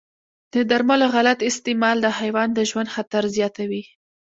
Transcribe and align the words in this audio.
د 0.53 0.55
درملو 0.69 1.07
غلط 1.15 1.39
استعمال 1.49 1.97
د 2.01 2.07
حیوان 2.19 2.49
د 2.53 2.59
ژوند 2.69 2.89
خطر 2.95 3.23
زیاتوي. 3.35 3.83